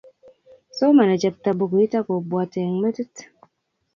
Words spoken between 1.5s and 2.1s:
bukuit